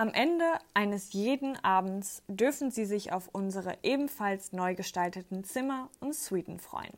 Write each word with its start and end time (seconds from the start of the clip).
Am 0.00 0.14
Ende 0.14 0.44
eines 0.74 1.12
jeden 1.12 1.56
Abends 1.64 2.22
dürfen 2.28 2.70
Sie 2.70 2.84
sich 2.84 3.10
auf 3.10 3.28
unsere 3.32 3.76
ebenfalls 3.82 4.52
neu 4.52 4.76
gestalteten 4.76 5.42
Zimmer 5.42 5.90
und 5.98 6.14
Suiten 6.14 6.60
freuen. 6.60 6.96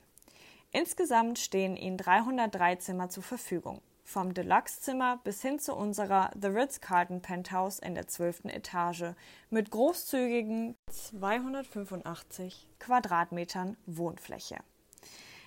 Insgesamt 0.70 1.38
stehen 1.38 1.78
Ihnen 1.78 1.96
303 1.96 2.76
Zimmer 2.76 3.08
zur 3.08 3.22
Verfügung, 3.22 3.80
vom 4.04 4.34
Deluxe-Zimmer 4.34 5.18
bis 5.24 5.40
hin 5.40 5.58
zu 5.58 5.74
unserer 5.74 6.30
The 6.38 6.48
Ritz-Carlton 6.48 7.22
Penthouse 7.22 7.78
in 7.78 7.94
der 7.94 8.06
12. 8.06 8.44
Etage 8.48 9.14
mit 9.48 9.70
großzügigen 9.70 10.76
285 10.90 12.68
Quadratmetern 12.80 13.78
Wohnfläche. 13.86 14.58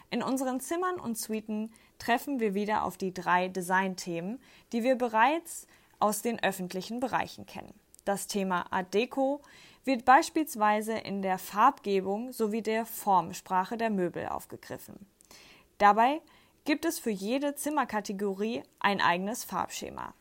In 0.09 0.23
unseren 0.23 0.59
Zimmern 0.59 0.99
und 0.99 1.19
Suiten 1.19 1.71
treffen 1.99 2.39
wir 2.39 2.55
wieder 2.55 2.83
auf 2.83 2.97
die 2.97 3.13
drei 3.13 3.47
Designthemen, 3.47 4.39
die 4.71 4.83
wir 4.83 4.95
bereits 4.95 5.67
aus 6.03 6.21
den 6.21 6.43
öffentlichen 6.43 6.99
Bereichen 6.99 7.45
kennen. 7.45 7.73
Das 8.03 8.27
Thema 8.27 8.73
Art 8.73 8.93
Deco 8.93 9.41
wird 9.85 10.03
beispielsweise 10.03 10.97
in 10.97 11.21
der 11.21 11.37
Farbgebung 11.37 12.33
sowie 12.33 12.61
der 12.61 12.85
Formsprache 12.85 13.77
der 13.77 13.89
Möbel 13.89 14.27
aufgegriffen. 14.27 15.07
Dabei 15.77 16.19
gibt 16.65 16.83
es 16.83 16.99
für 16.99 17.09
jede 17.09 17.55
Zimmerkategorie 17.55 18.63
ein 18.79 18.99
eigenes 18.99 19.45
Farbschema. 19.45 20.13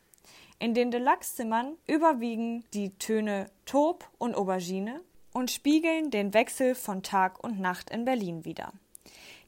In 0.57 0.73
den 0.73 0.89
Deluxe-Zimmern 0.89 1.75
überwiegen 1.85 2.63
die 2.73 2.97
Töne 2.97 3.51
Taub 3.65 4.09
und 4.17 4.35
Aubergine 4.35 5.01
und 5.33 5.51
spiegeln 5.51 6.11
den 6.11 6.33
Wechsel 6.33 6.75
von 6.75 7.03
Tag 7.03 7.43
und 7.43 7.59
Nacht 7.59 7.89
in 7.89 8.05
Berlin 8.05 8.45
wider. 8.45 8.71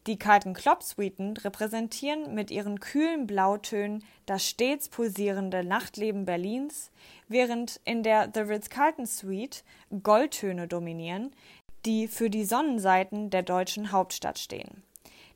Die 0.07 0.19
kalten 0.19 0.53
Klopp-Suiten 0.53 1.35
repräsentieren 1.37 2.35
mit 2.35 2.51
ihren 2.51 2.79
kühlen 2.79 3.25
Blautönen 3.25 4.03
das 4.27 4.47
stets 4.47 4.87
pulsierende 4.87 5.63
Nachtleben 5.63 6.25
Berlins, 6.25 6.91
während 7.27 7.81
in 7.85 8.03
der 8.03 8.29
The 8.31 8.41
Ritz-Carlton 8.41 9.07
Suite 9.07 9.63
Goldtöne 10.03 10.67
dominieren, 10.67 11.31
die 11.85 12.07
für 12.07 12.29
die 12.29 12.45
Sonnenseiten 12.45 13.31
der 13.31 13.41
deutschen 13.41 13.91
Hauptstadt 13.91 14.37
stehen. 14.37 14.83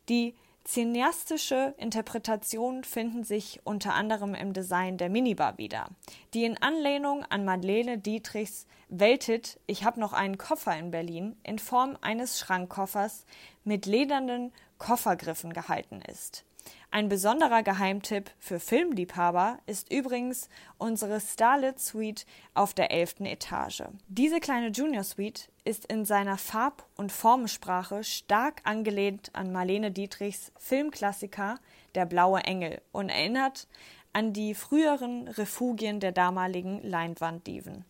Die 0.07 0.35
Cineastische 0.65 1.73
Interpretationen 1.77 2.83
finden 2.83 3.23
sich 3.23 3.61
unter 3.63 3.93
anderem 3.93 4.35
im 4.35 4.53
Design 4.53 4.97
der 4.97 5.09
Minibar 5.09 5.57
wieder, 5.57 5.87
die 6.33 6.43
in 6.45 6.61
Anlehnung 6.61 7.25
an 7.29 7.43
Marlene 7.43 7.97
Dietrichs 7.97 8.67
Welthit 8.89 9.59
Ich 9.65 9.83
hab 9.83 9.97
noch 9.97 10.13
einen 10.13 10.37
Koffer 10.37 10.77
in 10.77 10.91
Berlin 10.91 11.35
in 11.43 11.59
Form 11.59 11.97
eines 12.01 12.39
Schrankkoffers 12.39 13.25
mit 13.63 13.85
ledernden 13.85 14.51
Koffergriffen 14.77 15.53
gehalten 15.53 16.01
ist. 16.01 16.45
Ein 16.91 17.07
besonderer 17.07 17.61
Geheimtipp 17.61 18.31
für 18.39 18.59
Filmliebhaber 18.59 19.59
ist 19.67 19.93
übrigens 19.93 20.49
unsere 20.79 21.21
Starlit 21.21 21.79
Suite 21.79 22.25
auf 22.55 22.73
der 22.73 22.91
elften 22.91 23.27
Etage. 23.27 23.83
Diese 24.07 24.39
kleine 24.39 24.69
Junior 24.69 25.03
Suite 25.03 25.49
ist 25.65 25.85
in 25.85 26.03
seiner 26.03 26.39
Farb- 26.39 26.87
und 26.95 27.11
Formensprache 27.11 28.03
stark 28.03 28.61
angelehnt 28.63 29.29
an 29.33 29.51
Marlene 29.51 29.91
Dietrichs 29.91 30.51
Filmklassiker 30.57 31.59
Der 31.93 32.07
blaue 32.07 32.39
Engel 32.39 32.81
und 32.91 33.09
erinnert 33.09 33.67
an 34.11 34.33
die 34.33 34.55
früheren 34.55 35.27
Refugien 35.27 35.99
der 35.99 36.11
damaligen 36.11 36.81
Leinwanddiven. 36.81 37.85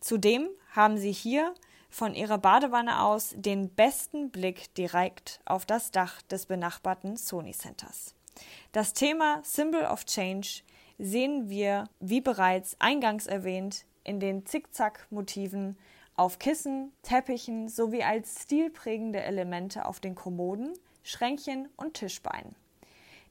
Zudem 0.00 0.48
haben 0.72 0.98
sie 0.98 1.12
hier 1.12 1.54
von 1.88 2.14
ihrer 2.14 2.38
Badewanne 2.38 3.02
aus 3.02 3.34
den 3.36 3.70
besten 3.70 4.30
Blick 4.30 4.74
direkt 4.74 5.40
auf 5.44 5.66
das 5.66 5.90
Dach 5.90 6.22
des 6.22 6.46
benachbarten 6.46 7.16
Sony 7.16 7.52
Centers. 7.52 8.14
Das 8.72 8.92
Thema 8.92 9.40
Symbol 9.42 9.84
of 9.84 10.04
Change 10.04 10.62
sehen 10.98 11.48
wir, 11.48 11.88
wie 12.00 12.20
bereits 12.20 12.76
eingangs 12.80 13.26
erwähnt, 13.26 13.84
in 14.04 14.20
den 14.20 14.46
Zickzack-Motiven 14.46 15.76
auf 16.16 16.38
Kissen, 16.38 16.92
Teppichen 17.02 17.68
sowie 17.68 18.02
als 18.02 18.42
stilprägende 18.42 19.22
Elemente 19.22 19.84
auf 19.84 20.00
den 20.00 20.14
Kommoden, 20.14 20.72
Schränkchen 21.02 21.68
und 21.76 21.94
Tischbeinen. 21.94 22.56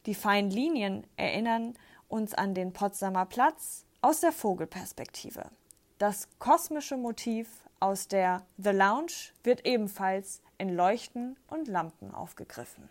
Die 0.05 0.15
feinen 0.15 0.49
Linien 0.49 1.05
erinnern 1.17 1.73
uns 2.07 2.33
an 2.33 2.53
den 2.53 2.71
Potsdamer 2.71 3.25
Platz 3.25 3.85
aus 4.01 4.21
der 4.21 4.31
Vogelperspektive. 4.31 5.49
Das 5.97 6.29
kosmische 6.39 6.95
Motiv 6.95 7.49
aus 7.79 8.07
der 8.07 8.45
The 8.57 8.71
Lounge 8.71 9.31
wird 9.43 9.65
ebenfalls 9.65 10.41
in 10.57 10.75
Leuchten 10.75 11.37
und 11.47 11.67
Lampen 11.67 12.13
aufgegriffen. 12.13 12.89